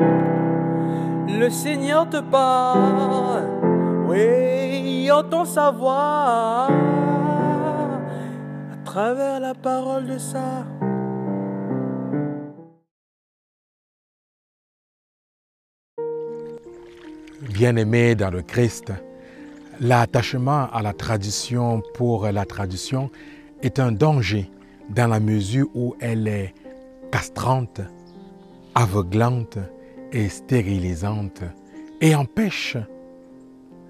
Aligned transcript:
Le 0.00 1.48
Seigneur 1.48 2.08
te 2.08 2.20
parle, 2.20 3.44
oui, 4.08 5.10
entend 5.10 5.44
sa 5.44 5.70
voix 5.70 6.68
à 8.72 8.76
travers 8.84 9.40
la 9.40 9.54
parole 9.54 10.06
de 10.06 10.18
ça. 10.18 10.66
Bien-aimé 17.40 18.14
dans 18.14 18.30
le 18.30 18.42
Christ, 18.42 18.92
l'attachement 19.80 20.68
à 20.72 20.82
la 20.82 20.92
tradition 20.92 21.82
pour 21.94 22.26
la 22.26 22.44
tradition 22.44 23.10
est 23.62 23.78
un 23.78 23.92
danger 23.92 24.50
dans 24.90 25.06
la 25.08 25.20
mesure 25.20 25.68
où 25.74 25.94
elle 26.00 26.28
est 26.28 26.54
castrante, 27.10 27.80
aveuglante 28.74 29.58
et 30.12 30.28
stérilisante 30.28 31.42
et 32.00 32.14
empêche 32.14 32.76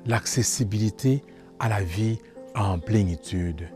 l'accessibilité 0.06 1.22
à 1.58 1.68
la 1.68 1.82
vie 1.82 2.18
en 2.54 2.78
plénitude. 2.78 3.68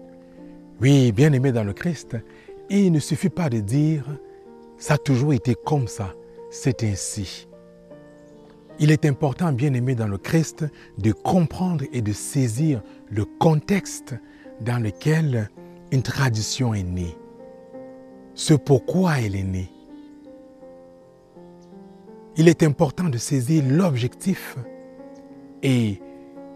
Oui, 0.81 1.13
bien-aimé 1.13 1.53
dans 1.53 1.65
le 1.65 1.73
Christ, 1.73 2.17
il 2.71 2.93
ne 2.93 2.99
suffit 2.99 3.29
pas 3.29 3.49
de 3.49 3.61
dire 3.61 4.05
ça 4.79 4.95
a 4.95 4.99
toujours 4.99 5.33
été 5.33 5.55
comme 5.55 5.87
ça, 5.87 6.15
c'est 6.51 6.83
ainsi. 6.83 7.47
Il 8.81 8.91
est 8.91 9.05
important, 9.05 9.53
bien-aimé 9.53 9.95
dans 9.95 10.09
le 10.09 10.19
Christ, 10.19 10.65
de 10.99 11.13
comprendre 11.13 11.85
et 11.93 12.03
de 12.03 12.13
saisir 12.13 12.83
le 13.09 13.25
contexte 13.25 14.15
dans 14.61 14.83
lequel 14.83 15.49
une 15.93 16.03
tradition 16.03 16.75
est 16.75 16.83
née. 16.83 17.17
Ce 18.35 18.53
pourquoi 18.53 19.21
elle 19.21 19.37
est 19.37 19.45
née. 19.45 19.71
Il 22.37 22.49
est 22.49 22.65
important 22.65 23.05
de 23.05 23.17
saisir 23.19 23.63
l'objectif 23.65 24.57
et 25.63 26.01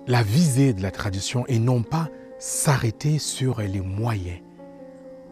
la 0.09 0.25
visée 0.25 0.73
de 0.73 0.83
la 0.83 0.91
tradition 0.91 1.45
et 1.47 1.61
non 1.61 1.85
pas 1.85 2.09
s'arrêter 2.41 3.19
sur 3.19 3.61
les 3.61 3.81
moyens. 3.81 4.41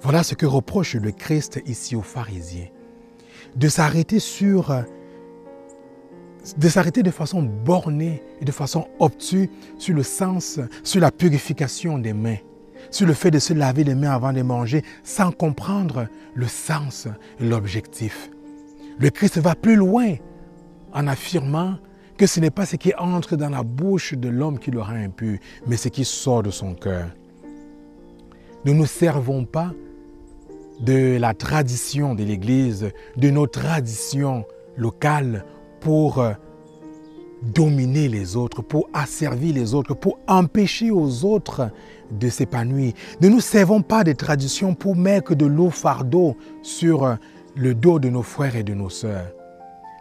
Voilà 0.02 0.22
ce 0.22 0.36
que 0.36 0.46
reproche 0.46 0.94
le 0.94 1.10
Christ 1.10 1.60
ici 1.66 1.96
aux 1.96 2.02
pharisiens. 2.02 2.68
De 3.56 3.68
s'arrêter 3.68 4.20
sur 4.20 4.72
de 6.56 6.68
s'arrêter 6.68 7.02
de 7.02 7.10
façon 7.10 7.42
bornée 7.42 8.22
et 8.40 8.44
de 8.44 8.52
façon 8.52 8.86
obtuse 9.00 9.48
sur 9.78 9.96
le 9.96 10.04
sens, 10.04 10.60
sur 10.84 11.00
la 11.00 11.10
purification 11.10 11.98
des 11.98 12.12
mains, 12.12 12.36
sur 12.92 13.08
le 13.08 13.14
fait 13.14 13.32
de 13.32 13.40
se 13.40 13.52
laver 13.52 13.82
les 13.82 13.96
mains 13.96 14.12
avant 14.12 14.32
de 14.32 14.42
manger, 14.42 14.84
sans 15.02 15.32
comprendre 15.32 16.06
le 16.34 16.46
sens 16.46 17.08
et 17.40 17.48
l'objectif. 17.48 18.30
Le 18.98 19.10
Christ 19.10 19.38
va 19.38 19.56
plus 19.56 19.74
loin 19.74 20.14
en 20.96 21.06
affirmant 21.06 21.74
que 22.16 22.26
ce 22.26 22.40
n'est 22.40 22.50
pas 22.50 22.64
ce 22.64 22.76
qui 22.76 22.92
entre 22.98 23.36
dans 23.36 23.50
la 23.50 23.62
bouche 23.62 24.14
de 24.14 24.28
l'homme 24.28 24.58
qui 24.58 24.70
le 24.70 24.80
rend 24.80 25.08
mais 25.66 25.76
ce 25.76 25.88
qui 25.88 26.04
sort 26.04 26.42
de 26.42 26.50
son 26.50 26.74
cœur. 26.74 27.10
Nous 28.64 28.72
ne 28.72 28.78
nous 28.78 28.86
servons 28.86 29.44
pas 29.44 29.72
de 30.80 31.18
la 31.18 31.34
tradition 31.34 32.14
de 32.14 32.24
l'Église, 32.24 32.90
de 33.16 33.30
nos 33.30 33.46
traditions 33.46 34.44
locales 34.76 35.44
pour 35.80 36.18
euh, 36.18 36.32
dominer 37.42 38.08
les 38.08 38.34
autres, 38.34 38.62
pour 38.62 38.88
asservir 38.92 39.54
les 39.54 39.74
autres, 39.74 39.94
pour 39.94 40.18
empêcher 40.26 40.90
aux 40.90 41.24
autres 41.24 41.70
de 42.10 42.28
s'épanouir. 42.28 42.94
Ne 43.20 43.28
nous 43.28 43.40
servons 43.40 43.82
pas 43.82 44.02
des 44.02 44.14
traditions 44.14 44.74
pour 44.74 44.96
mettre 44.96 45.34
de 45.34 45.46
l'eau 45.46 45.70
fardeau 45.70 46.36
sur 46.62 47.04
euh, 47.04 47.14
le 47.54 47.74
dos 47.74 47.98
de 47.98 48.08
nos 48.08 48.22
frères 48.22 48.56
et 48.56 48.64
de 48.64 48.74
nos 48.74 48.90
sœurs. 48.90 49.32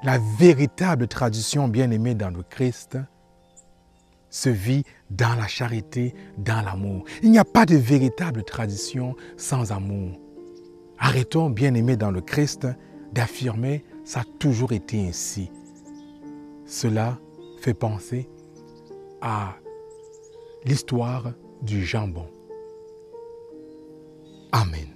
La 0.05 0.19
véritable 0.19 1.07
tradition 1.07 1.67
bien-aimée 1.67 2.13
dans 2.13 2.29
le 2.29 2.43
Christ 2.43 2.99
se 4.29 4.49
vit 4.49 4.83
dans 5.09 5.33
la 5.33 5.47
charité, 5.47 6.13
dans 6.37 6.63
l'amour. 6.63 7.05
Il 7.23 7.31
n'y 7.31 7.39
a 7.39 7.43
pas 7.43 7.65
de 7.65 7.75
véritable 7.75 8.43
tradition 8.43 9.15
sans 9.35 9.71
amour. 9.71 10.19
Arrêtons, 10.99 11.49
bien-aimés 11.49 11.97
dans 11.97 12.11
le 12.11 12.21
Christ, 12.21 12.67
d'affirmer 13.13 13.83
ça 14.03 14.19
a 14.19 14.23
toujours 14.37 14.73
été 14.73 15.07
ainsi. 15.07 15.49
Cela 16.67 17.17
fait 17.59 17.73
penser 17.73 18.29
à 19.21 19.55
l'histoire 20.65 21.33
du 21.63 21.83
jambon. 21.83 22.27
Amen. 24.51 24.94